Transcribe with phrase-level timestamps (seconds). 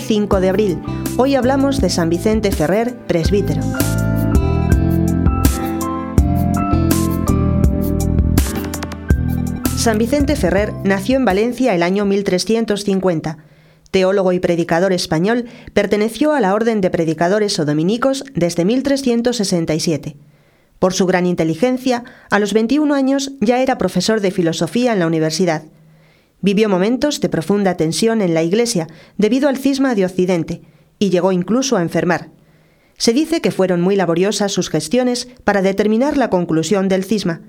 [0.00, 0.82] 5 de abril.
[1.16, 3.62] Hoy hablamos de San Vicente Ferrer, presbítero.
[9.76, 13.38] San Vicente Ferrer nació en Valencia el año 1350.
[13.90, 20.16] Teólogo y predicador español, perteneció a la Orden de Predicadores o Dominicos desde 1367.
[20.78, 25.06] Por su gran inteligencia, a los 21 años ya era profesor de filosofía en la
[25.06, 25.64] universidad.
[26.42, 28.86] Vivió momentos de profunda tensión en la Iglesia
[29.18, 30.62] debido al cisma de Occidente
[30.98, 32.30] y llegó incluso a enfermar.
[32.96, 37.40] Se dice que fueron muy laboriosas sus gestiones para determinar la conclusión del cisma,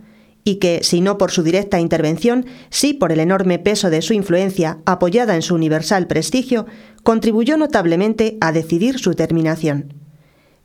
[0.43, 4.13] y que, si no por su directa intervención, sí por el enorme peso de su
[4.13, 6.65] influencia apoyada en su universal prestigio,
[7.03, 9.93] contribuyó notablemente a decidir su terminación.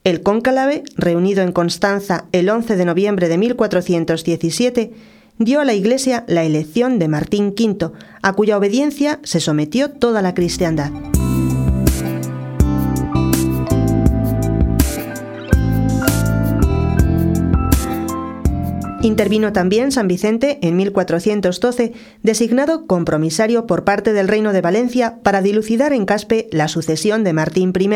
[0.05, 4.93] El cónclave, reunido en Constanza el 11 de noviembre de 1417,
[5.39, 7.93] dio a la Iglesia la elección de Martín V,
[8.23, 10.91] a cuya obediencia se sometió toda la cristiandad.
[19.03, 21.93] Intervino también San Vicente en 1412,
[22.25, 27.33] designado compromisario por parte del Reino de Valencia para dilucidar en Caspe la sucesión de
[27.33, 27.89] Martín I.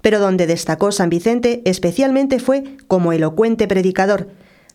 [0.00, 4.28] Pero donde destacó San Vicente especialmente fue como elocuente predicador.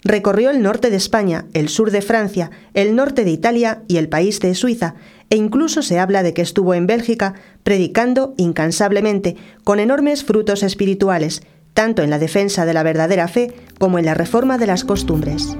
[0.07, 4.07] Recorrió el norte de España, el sur de Francia, el norte de Italia y el
[4.07, 4.95] país de Suiza,
[5.29, 7.33] e incluso se habla de que estuvo en Bélgica
[7.63, 11.41] predicando incansablemente, con enormes frutos espirituales,
[11.73, 15.57] tanto en la defensa de la verdadera fe como en la reforma de las costumbres.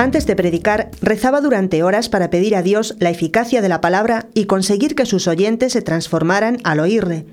[0.00, 4.28] Antes de predicar, rezaba durante horas para pedir a Dios la eficacia de la palabra
[4.32, 7.26] y conseguir que sus oyentes se transformaran al oírle.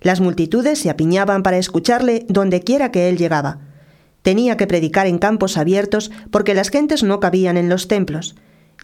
[0.00, 3.58] Las multitudes se apiñaban para escucharle donde quiera que él llegaba.
[4.22, 8.34] Tenía que predicar en campos abiertos porque las gentes no cabían en los templos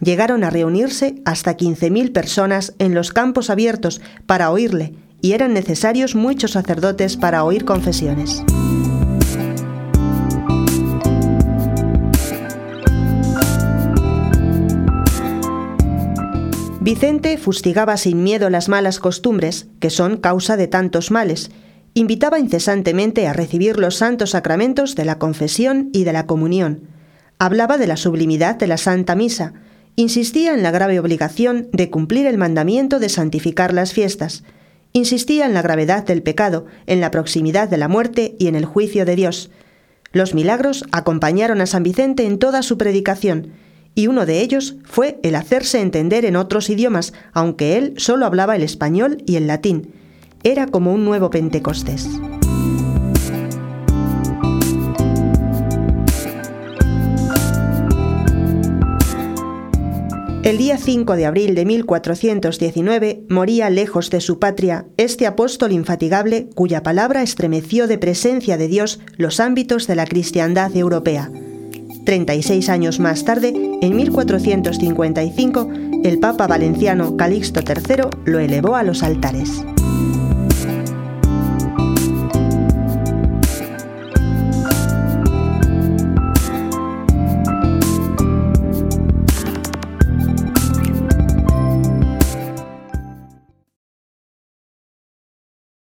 [0.01, 6.15] llegaron a reunirse hasta 15.000 personas en los campos abiertos para oírle, y eran necesarios
[6.15, 8.43] muchos sacerdotes para oír confesiones.
[16.83, 21.49] Vicente fustigaba sin miedo las malas costumbres, que son causa de tantos males,
[21.93, 26.89] invitaba incesantemente a recibir los santos sacramentos de la confesión y de la comunión,
[27.39, 29.53] hablaba de la sublimidad de la Santa Misa,
[29.95, 34.43] insistía en la grave obligación de cumplir el mandamiento de santificar las fiestas,
[34.91, 38.65] insistía en la gravedad del pecado, en la proximidad de la muerte y en el
[38.65, 39.51] juicio de Dios.
[40.11, 43.53] Los milagros acompañaron a San Vicente en toda su predicación,
[43.95, 48.55] y uno de ellos fue el hacerse entender en otros idiomas, aunque él solo hablaba
[48.55, 49.93] el español y el latín.
[50.43, 52.07] Era como un nuevo Pentecostés.
[60.43, 66.49] El día 5 de abril de 1419 moría lejos de su patria este apóstol infatigable
[66.53, 71.31] cuya palabra estremeció de presencia de Dios los ámbitos de la cristiandad europea.
[72.05, 73.53] 36 años más tarde,
[73.83, 75.69] en 1455,
[76.05, 79.65] el Papa valenciano Calixto III lo elevó a los altares.